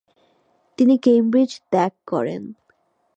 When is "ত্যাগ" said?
1.71-1.93